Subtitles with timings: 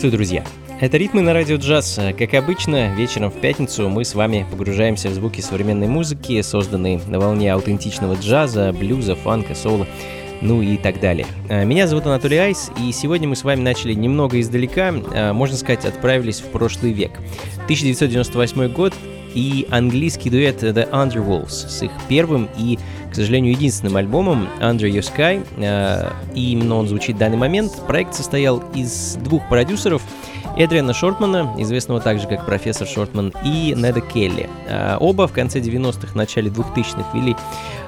[0.00, 0.44] Приветствую, друзья!
[0.80, 2.00] Это «Ритмы на радио джаз».
[2.18, 7.20] Как обычно, вечером в пятницу мы с вами погружаемся в звуки современной музыки, созданные на
[7.20, 9.86] волне аутентичного джаза, блюза, фанка, соло,
[10.40, 11.26] ну и так далее.
[11.50, 14.90] Меня зовут Анатолий Айс, и сегодня мы с вами начали немного издалека,
[15.34, 17.12] можно сказать, отправились в прошлый век.
[17.64, 18.94] 1998 год
[19.34, 22.78] и английский дуэт The Underwolves с их первым и
[23.10, 27.72] к сожалению, единственным альбомом Under Your Sky, э, и именно он звучит в данный момент.
[27.86, 30.02] Проект состоял из двух продюсеров,
[30.56, 34.48] Эдриана Шортмана, известного также как профессор Шортман, и Неда Келли.
[34.68, 37.34] Э, оба в конце 90-х, начале 2000-х вели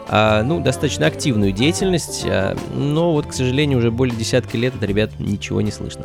[0.09, 2.27] э, ну, достаточно активную деятельность,
[2.75, 6.05] но вот, к сожалению, уже более десятка лет от ребят ничего не слышно.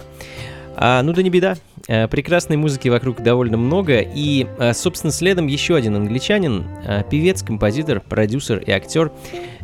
[0.80, 1.58] А, ну да не беда.
[1.90, 4.00] А, прекрасной музыки вокруг довольно много.
[4.00, 9.12] И, а, собственно, следом еще один англичанин, а, певец, композитор, продюсер и актер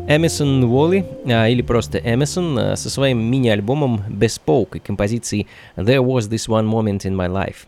[0.08, 5.48] Эмисон Уолли, а, или просто Эмисон, а, со своим мини-альбомом Bespoke и композицией
[5.78, 7.68] There Was This One Moment in My Life.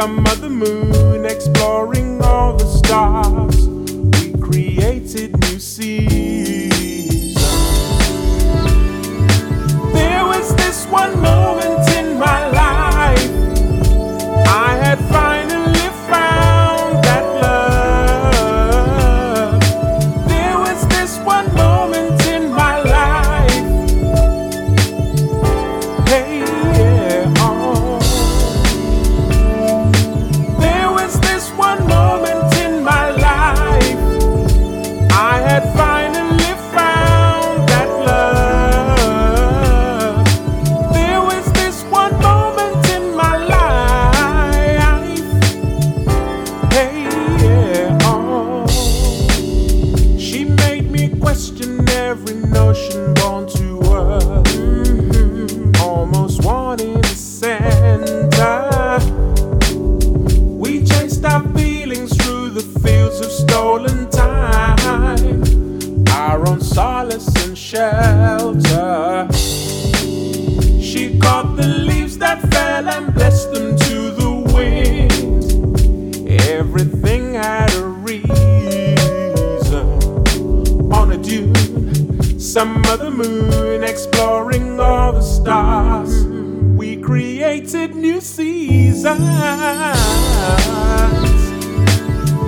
[0.00, 2.07] some other moon, exploring
[82.48, 86.24] some other moon, exploring all the stars.
[86.24, 89.18] We created new seasons.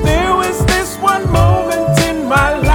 [0.02, 2.69] There was this one moment in my life.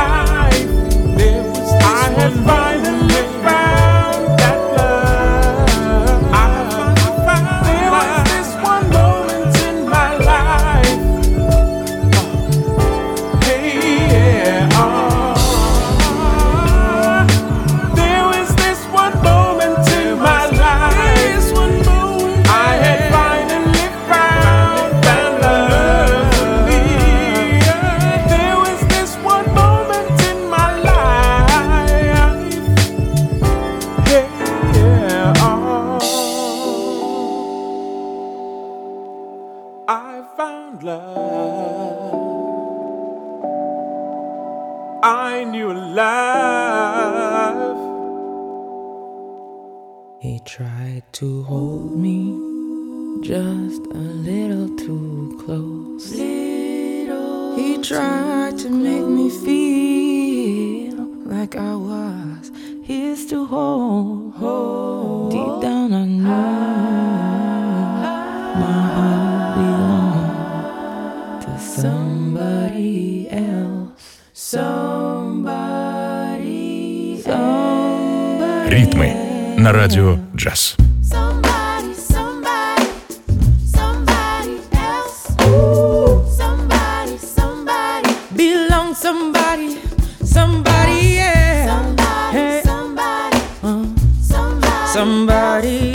[94.96, 95.92] somebody.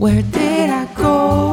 [0.00, 1.49] Where did I go?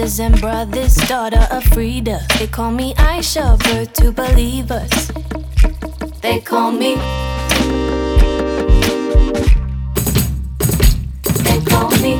[0.00, 2.20] Sisters and brothers, daughter of Frida.
[2.38, 5.10] They call me Aisha, birth to believers.
[6.22, 6.94] They call me.
[11.44, 12.18] They call me.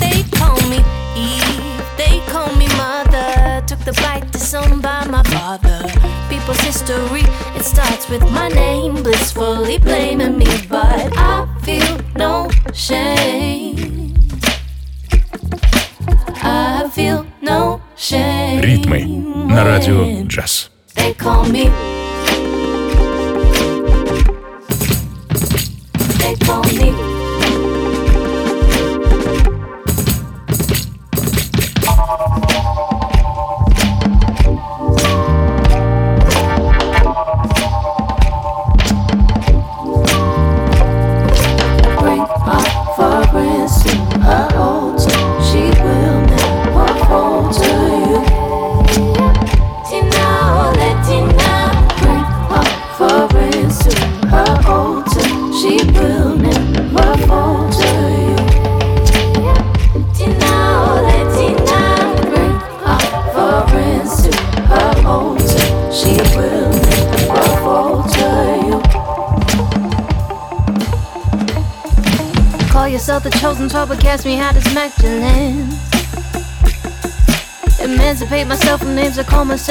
[0.00, 0.80] They call me
[1.16, 3.62] Eve, they call me Mother.
[3.66, 5.80] Took the bite disowned by my father.
[6.30, 7.24] People's history,
[7.56, 10.46] it starts with my name, blissfully blaming me,
[18.60, 19.04] Ритмы
[19.48, 20.70] на радио джаз.
[20.96, 21.93] They call me.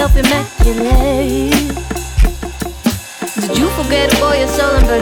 [0.10, 0.28] Bird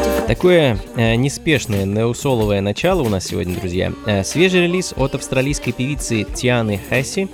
[0.05, 3.93] you Такое э, неспешное неосоловое начало у нас сегодня, друзья.
[4.05, 7.29] Э, свежий релиз от австралийской певицы Тианы Хасси.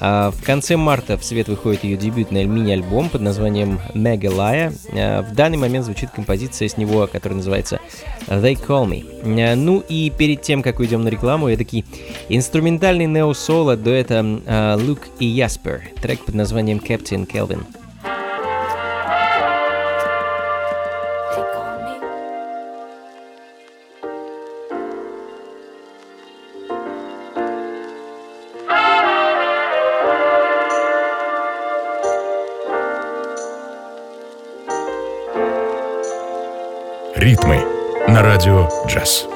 [0.00, 4.74] А, в конце марта в свет выходит ее дебютный мини-альбом под названием Laya.
[4.92, 7.80] Э, в данный момент звучит композиция с него, которая называется
[8.26, 9.04] They Call Me.
[9.38, 11.84] Э, ну и перед тем, как уйдем на рекламу, я такой
[12.30, 15.90] инструментальный нео-соло дуэта э, Люк и Яспер.
[16.00, 17.64] Трек под названием Captain Kelvin.
[37.16, 37.62] Ритмы
[38.08, 39.28] на радио джаз.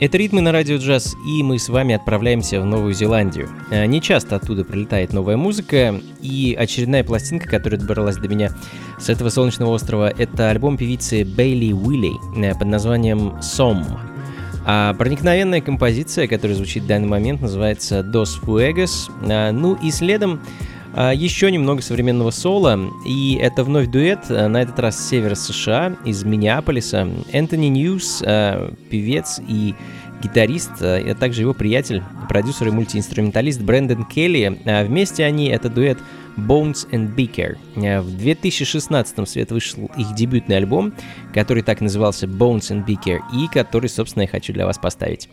[0.00, 3.48] Это «Ритмы на радио джаз», и мы с вами отправляемся в Новую Зеландию.
[3.72, 8.52] Э, не часто оттуда прилетает новая музыка, и очередная пластинка, которая добралась до меня
[9.00, 13.84] с этого солнечного острова, это альбом певицы Бейли Уилли э, под названием «Сом».
[14.64, 19.10] А проникновенная композиция, которая звучит в данный момент, называется «Dos Fuegos».
[19.28, 20.38] Э, ну и следом
[20.94, 25.96] еще немного современного соула, и это вновь дуэт, э, на этот раз с севера США,
[26.04, 27.08] из Миннеаполиса.
[27.32, 29.74] Энтони Ньюс, э, певец и
[30.22, 34.58] гитарист, а также его приятель, продюсер и мультиинструменталист Брэндон Келли.
[34.84, 35.98] Вместе они, это дуэт
[36.36, 37.56] Bones and Beaker.
[37.76, 40.92] В 2016-м свет вышел их дебютный альбом,
[41.32, 45.28] который так назывался Bones and Beaker, и который, собственно, я хочу для вас поставить.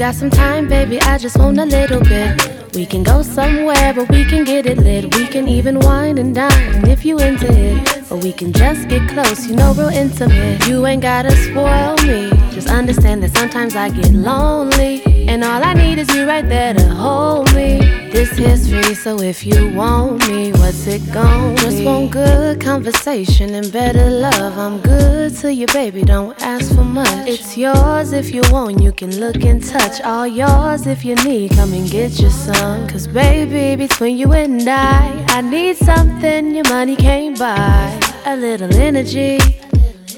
[0.00, 2.74] Got some time, baby, I just want a little bit.
[2.74, 5.14] We can go somewhere, but we can get it lit.
[5.14, 8.10] We can even wine and dine if you into it.
[8.10, 10.66] Or we can just get close, you know, real intimate.
[10.66, 12.49] You ain't gotta spoil me.
[12.60, 15.02] Just understand that sometimes I get lonely.
[15.26, 17.78] And all I need is you right there to hold me.
[18.10, 21.62] This here's free, so if you want me, what's it gon' be?
[21.62, 24.58] Just want good conversation and better love.
[24.58, 27.26] I'm good to you, baby, don't ask for much.
[27.26, 30.02] It's yours if you want, you can look and touch.
[30.02, 32.86] All yours if you need, come and get your some.
[32.88, 37.98] Cause baby, between you and I, I need something your money can't buy.
[38.26, 39.38] A little energy,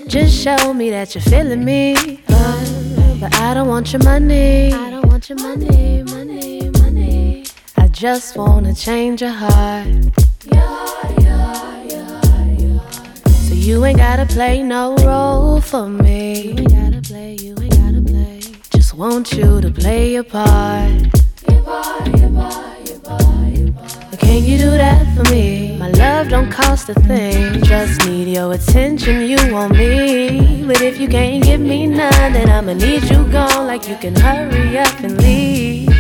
[0.07, 2.23] just show me that you're feeling me.
[3.21, 4.73] But, I don't want your money.
[4.73, 7.45] I don't want your money, money, money.
[7.77, 9.87] I just wanna change your heart.
[13.47, 16.43] So you ain't gotta play no role for me.
[16.43, 18.41] You ain't gotta play, you ain't gotta play.
[18.71, 20.13] Just want you to play.
[20.15, 20.91] Your part,
[21.49, 22.12] your part,
[24.33, 25.77] Can you do that for me?
[25.77, 27.63] My love don't cost a thing.
[27.65, 30.65] Just need your attention, you want me.
[30.67, 33.67] But if you can't give me none, then I'ma need you gone.
[33.67, 35.92] Like you can hurry up and leave.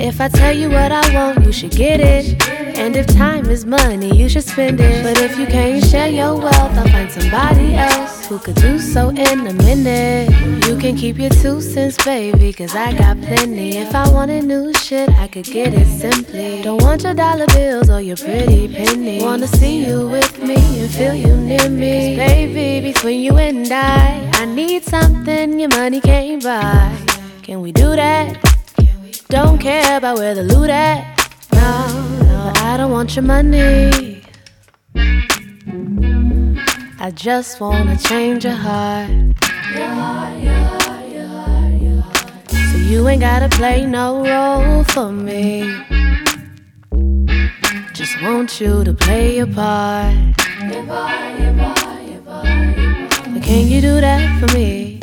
[0.00, 2.42] If I tell you what I want, you should get it.
[2.76, 5.02] And if time is money, you should spend it.
[5.02, 9.08] But if you can't share your wealth, I'll find somebody else who could do so
[9.08, 10.30] in a minute.
[10.66, 13.78] You can keep your two cents, baby, cause I got plenty.
[13.78, 16.60] If I wanted new shit, I could get it simply.
[16.62, 19.22] Don't want your dollar bills or your pretty penny.
[19.22, 22.16] Wanna see you with me and feel you near me.
[22.16, 26.94] Cause baby, between you and I, I need something your money can't buy.
[27.42, 28.55] Can we do that?
[29.28, 31.04] Don't care about where the loot at.
[31.52, 34.22] No, no, I don't want your money.
[37.00, 39.10] I just wanna change your heart.
[42.70, 45.76] So you ain't gotta play no role for me.
[47.94, 50.14] Just want you to play your part.
[53.42, 55.00] Can you do that for me?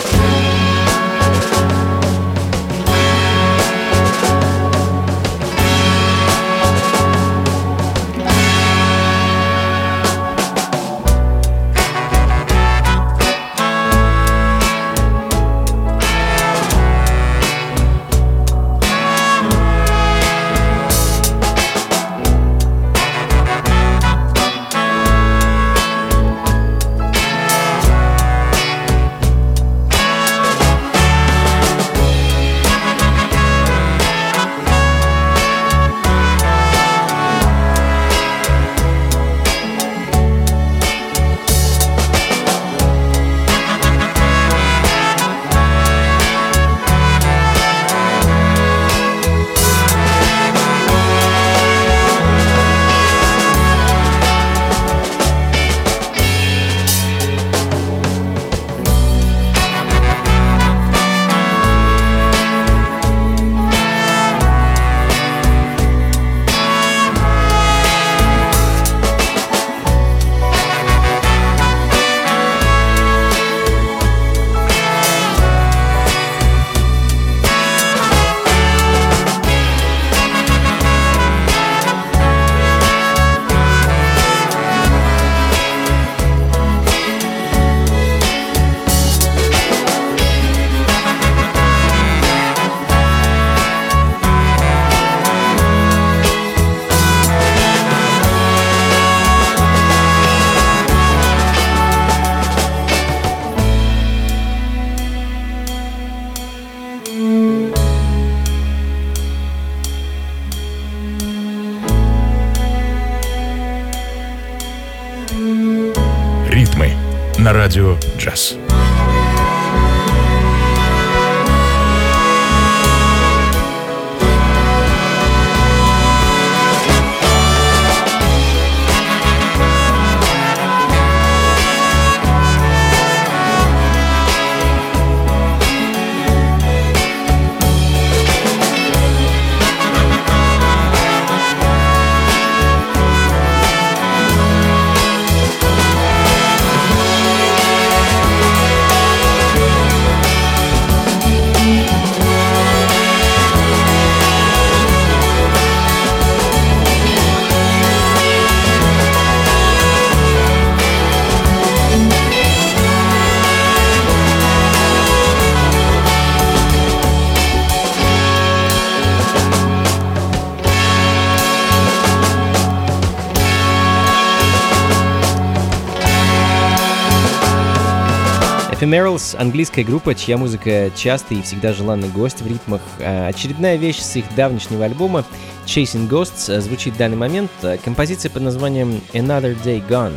[178.93, 182.82] Ephemerals— английская группа, чья музыка частый и всегда желанный гость в ритмах.
[182.99, 185.25] Э, очередная вещь с их давнешнего альбома
[185.65, 187.49] Chasing Ghosts звучит в данный момент.
[187.84, 190.13] Композиция под названием Another Day Gone.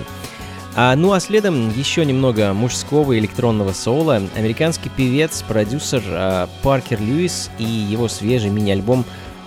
[0.74, 4.20] А, ну а следом еще немного мужского электронного соула.
[4.36, 6.02] Американский певец, продюсер
[6.62, 9.06] Паркер Льюис и его свежий мини-альбом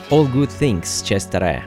[0.10, 1.66] All Good Things, часть вторая.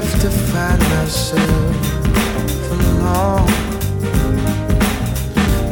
[0.00, 1.40] left to find myself
[2.70, 3.48] alone.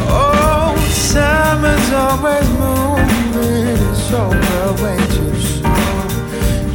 [0.00, 6.06] Oh, summer's always moving, it's over way too soon.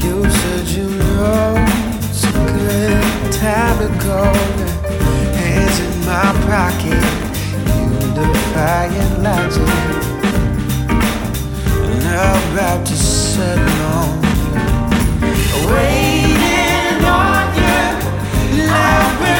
[0.03, 1.55] You said you know
[2.07, 4.21] it's a good time to go.
[5.41, 7.01] Hands in my pocket,
[7.77, 9.73] you defying logic.
[11.93, 14.19] And about to settle on.
[15.63, 15.98] Away
[18.69, 19.38] now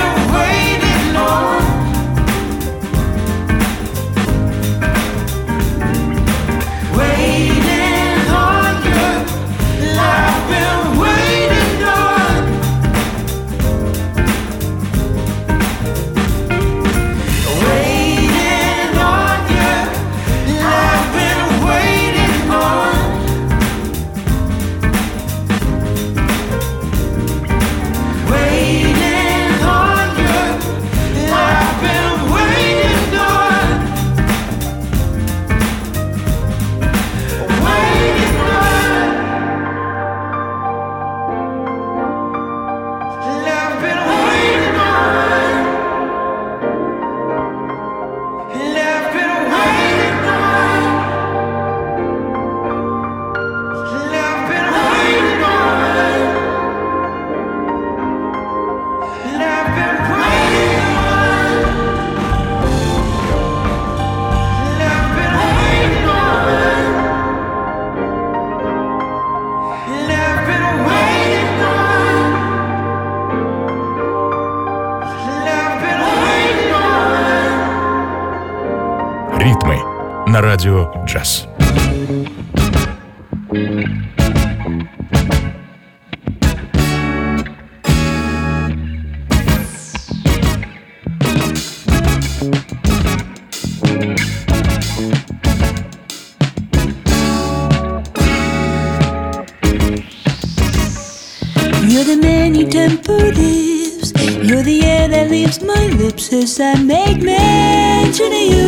[102.10, 104.13] the many tempered lips.
[104.47, 108.59] You're the air that leaves my lips as I make mention of you.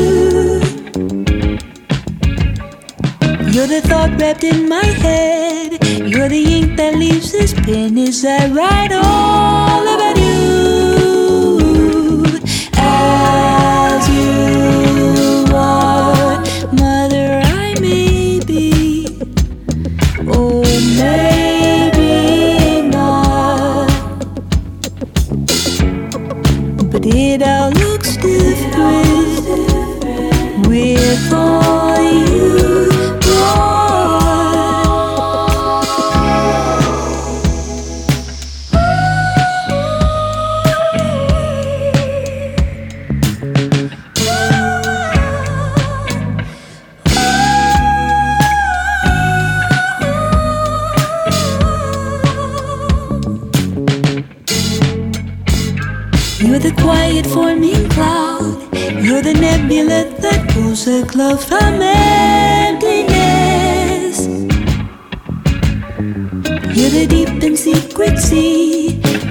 [4.31, 5.83] Wrapped in my head.
[5.83, 9.60] You're the ink that leaves this pen as I write all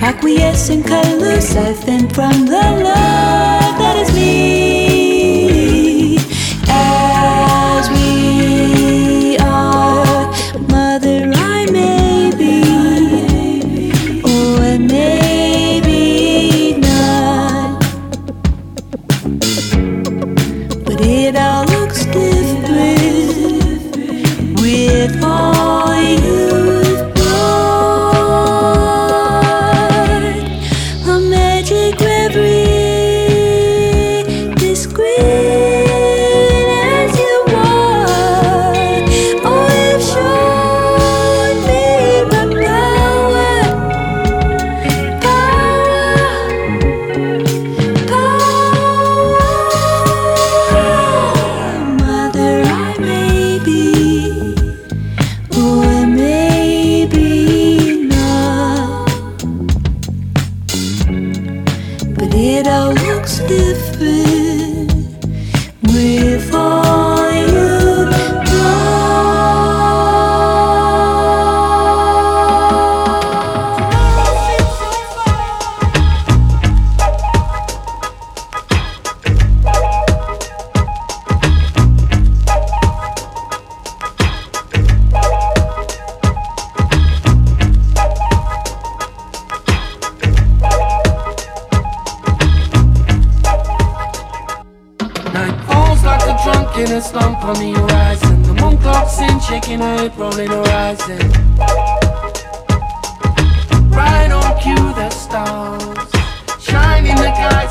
[0.02, 4.79] Acquiesce in colorless life, from the love that is me.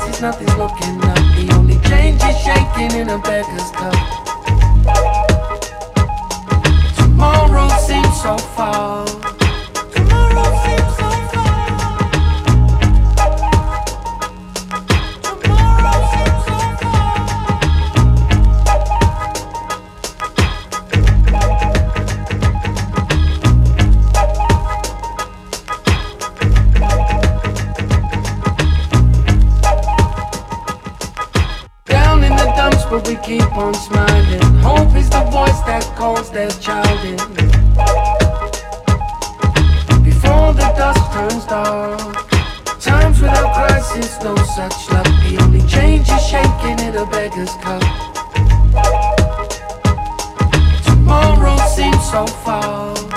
[0.00, 0.20] Galaxies.
[0.20, 1.16] Nothing's looking up.
[1.36, 3.94] The only change is shaking in a beggar's cup.
[6.96, 9.19] Tomorrow seems so far.
[33.60, 34.40] On smiling.
[34.62, 37.16] Hope is the voice that calls their child in.
[40.02, 42.28] Before the dust turns dark,
[42.80, 45.04] times without crisis, no such luck.
[45.24, 47.82] The only change is shaking in a beggar's cup.
[50.84, 53.09] Tomorrow seems so far.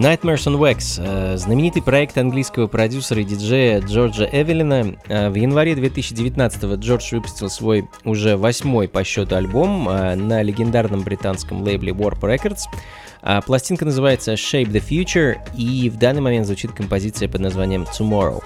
[0.00, 4.96] Nightmares on Wax э,– знаменитый проект английского продюсера и диджея Джорджа Эвелина.
[5.08, 11.02] Э, В январе 2019-го Джордж выпустил свой уже восьмой по счету альбом э, на легендарном
[11.02, 12.60] британском лейбле Warp Records.
[13.22, 18.42] А Пластинка называется Shape the Future, и в данный момент звучит композиция под названием Tomorrow.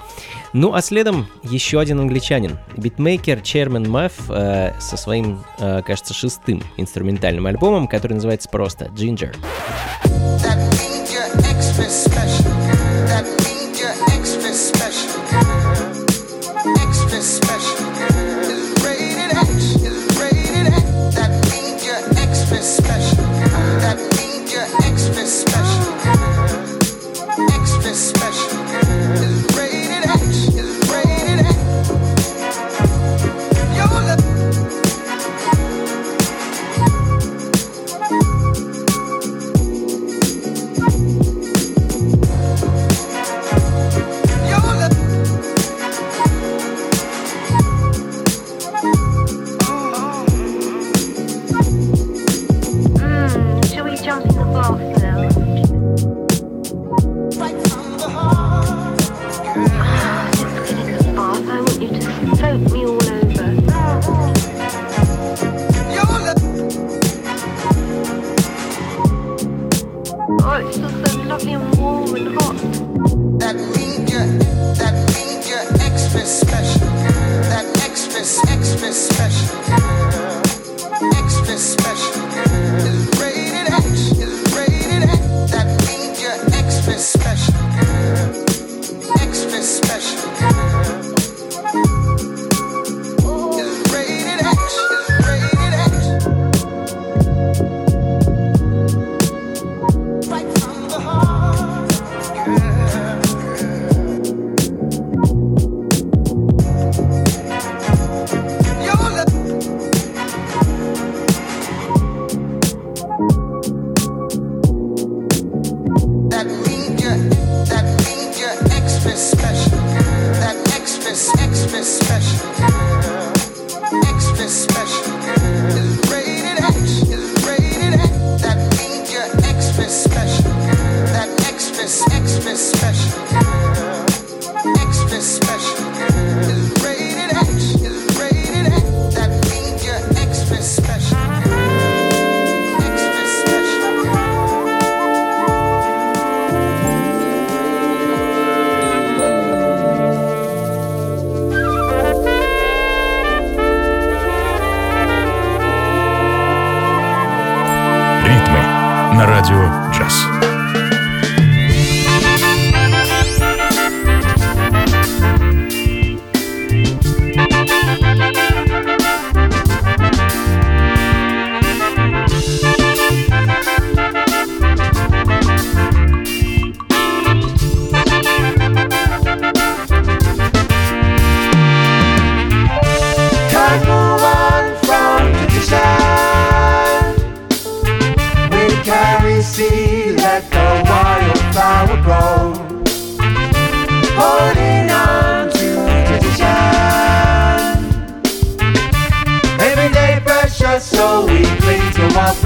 [0.52, 6.62] Ну а следом еще один англичанин, битмейкер Chairman Muff э, со своим, э, кажется, шестым
[6.76, 9.34] инструментальным альбомом, который называется просто Ginger.
[10.42, 10.58] That
[11.10, 11.84] you're extra
[14.48, 14.83] extra.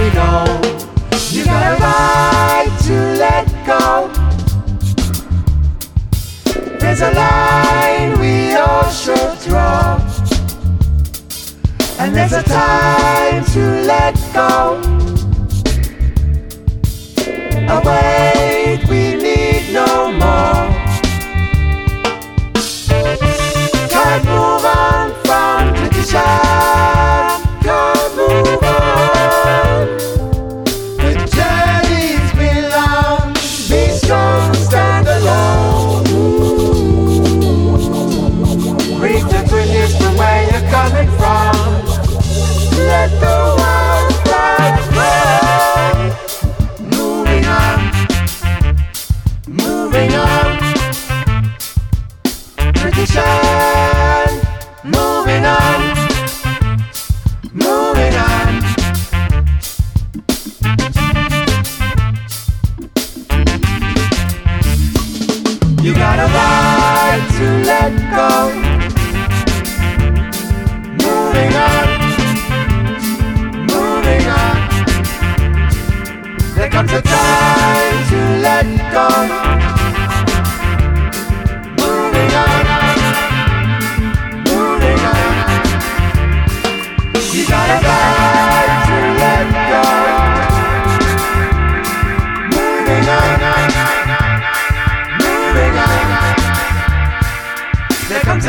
[0.08, 0.44] you know
[1.30, 4.08] you got a right to let go.
[6.78, 10.00] There's a line we all should draw,
[11.98, 14.80] and there's a time to let go.
[17.68, 18.17] Away.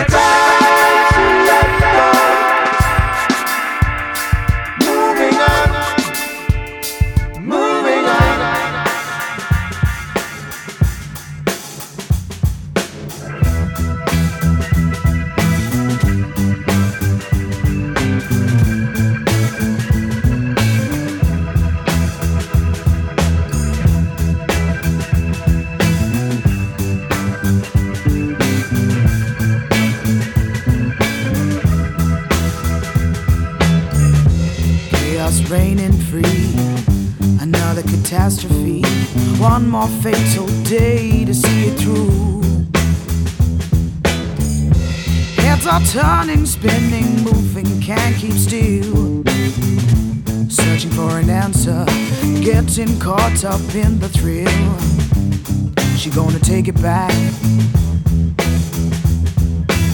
[0.01, 0.28] It's
[40.01, 42.39] fatal day to see it through.
[45.41, 49.23] Heads are turning, spinning, moving, can't keep still.
[50.49, 51.85] Searching for an answer,
[52.41, 54.79] getting caught up in the thrill.
[55.97, 57.11] She gonna take it back.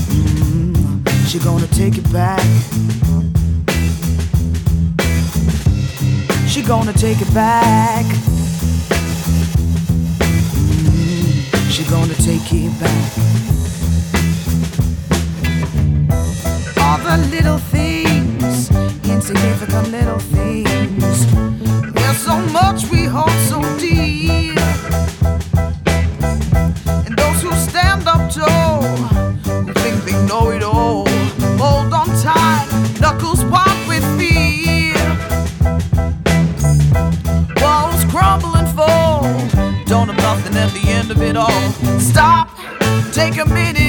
[0.10, 2.46] Mm, she gonna take it back.
[6.48, 8.35] She gonna take it back.
[11.76, 13.18] Cause you're gonna take it back.
[16.78, 18.72] All the little things,
[19.04, 21.26] insignificant little things.
[21.94, 23.45] There's so much we hold.
[43.16, 43.85] take a minute.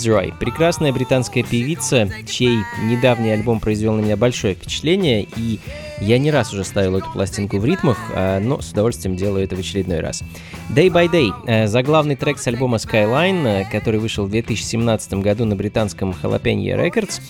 [0.00, 5.60] Фитцрой, прекрасная британская певица, чей недавний альбом произвел на меня большое впечатление, и
[6.00, 9.56] я не раз уже ставил эту пластинку в ритмах, а, но с удовольствием делаю это
[9.56, 10.22] в очередной раз.
[10.70, 15.44] Day by Day э,– заглавный трек с альбома Skyline, э, который вышел в 2017 году
[15.44, 17.20] на британском Jalapeno Records.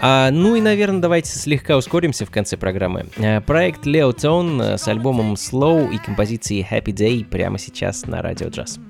[0.00, 3.06] А, ну и, наверное, давайте слегка ускоримся в конце программы.
[3.18, 8.48] Э, проект Leo Tone с альбомом Slow и композицией Happy Day прямо сейчас на Радио
[8.48, 8.80] Джаз.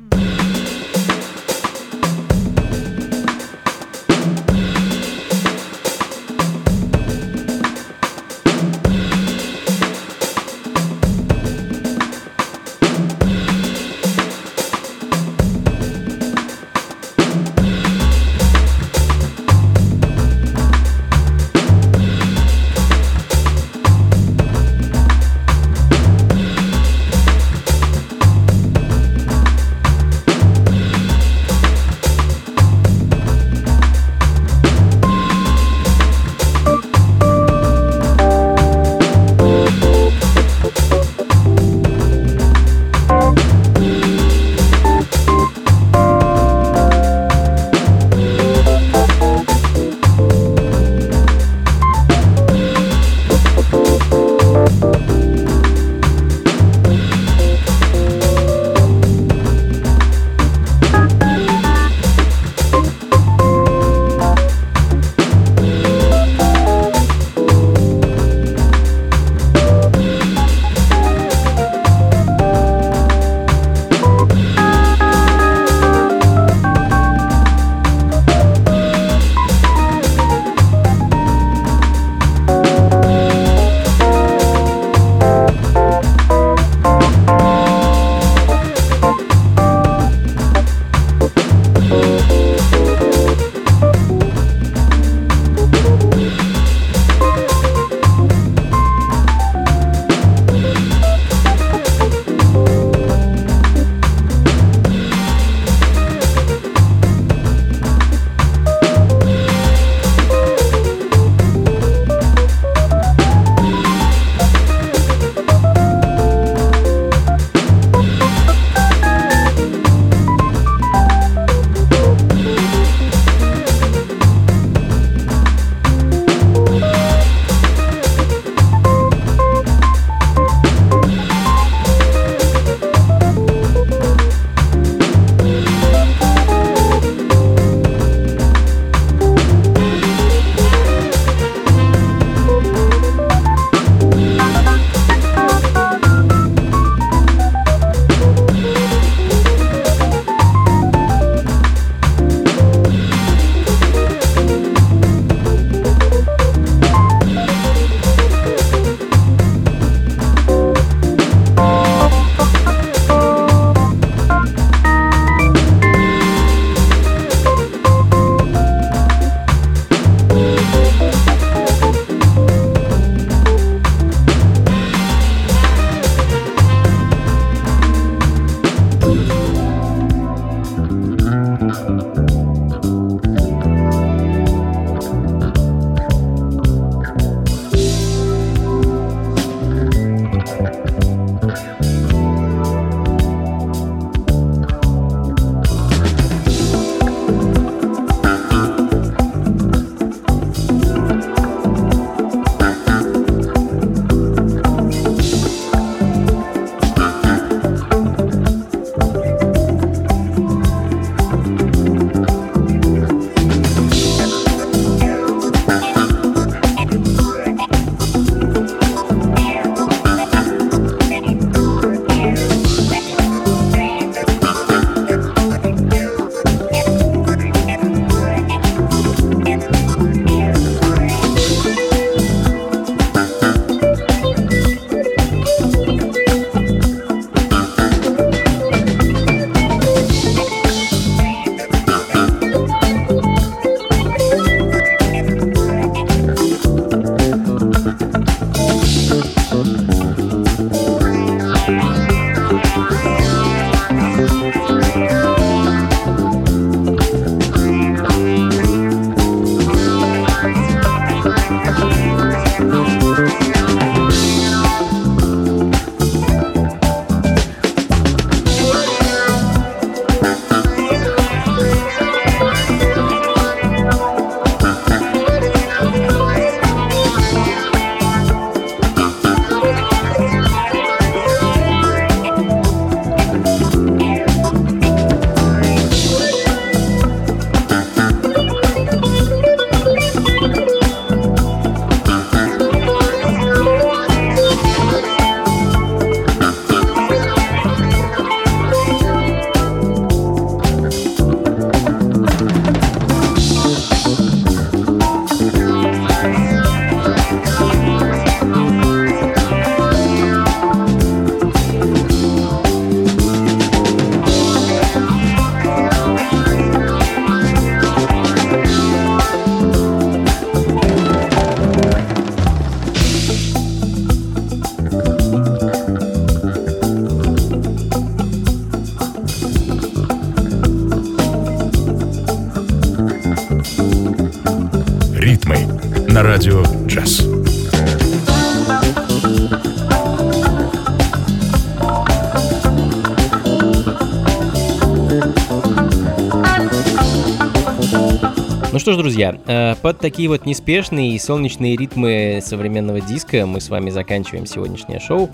[348.89, 353.69] Что ж, друзья, э, под такие вот неспешные и солнечные ритмы современного диска мы с
[353.69, 355.29] вами заканчиваем сегодняшнее шоу.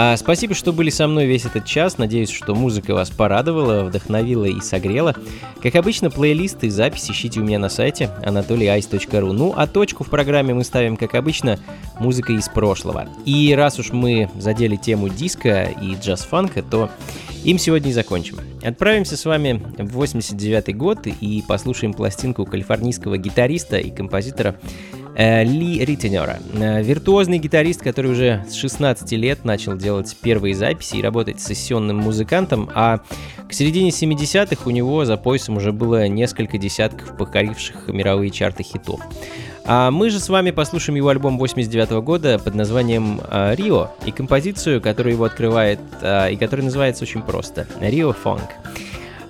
[0.00, 1.98] А, спасибо, что были со мной весь этот час.
[1.98, 5.16] Надеюсь, что музыка вас порадовала, вдохновила и согрела.
[5.60, 9.32] Как обычно, плейлисты и записи ищите у меня на сайте anatolyice.ru.
[9.32, 11.58] Ну, а точку в программе мы ставим, как обычно,
[11.98, 13.08] музыка из прошлого.
[13.24, 16.90] И раз уж мы задели тему диска и джаз-фанка, то
[17.42, 18.38] им сегодня и закончим.
[18.62, 24.60] Отправимся с вами в 89 год и послушаем пластинку калифорнийского гитариста и композитора
[25.18, 26.38] Ли Риттенера.
[26.54, 31.96] Э, виртуозный гитарист, который уже с 16 лет начал делать первые записи и работать сессионным
[31.96, 33.00] музыкантом, а
[33.48, 39.00] к середине 70-х у него за поясом уже было несколько десятков покоривших мировые чарты хитов.
[39.64, 44.12] А мы же с вами послушаем его альбом 89 года под названием а, «Рио» и
[44.12, 48.50] композицию, которую его открывает, и которая называется очень просто «Рио Фонг».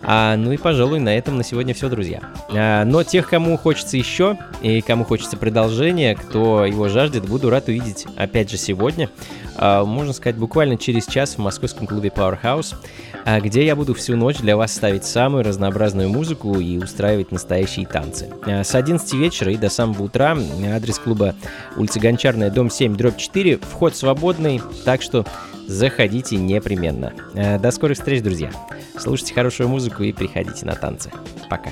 [0.02, 2.20] А, ну и, пожалуй, на этом на сегодня все, друзья.
[2.50, 7.68] А, но тех, кому хочется еще и кому хочется продолжения, кто его жаждет, буду рад
[7.68, 9.10] увидеть опять же сегодня.
[9.56, 12.76] А, можно сказать, буквально через час в московском клубе Powerhouse,
[13.24, 17.86] а, где я буду всю ночь для вас ставить самую разнообразную музыку и устраивать настоящие
[17.86, 18.30] танцы.
[18.46, 20.36] А, с 11 вечера и до самого утра
[20.72, 21.34] адрес клуба
[21.76, 25.26] улица Гончарная, дом 7, дробь 4, вход свободный, так что
[25.68, 27.12] заходите непременно.
[27.60, 28.50] До скорых встреч, друзья.
[28.98, 31.12] Слушайте хорошую музыку и приходите на танцы.
[31.48, 31.70] Пока.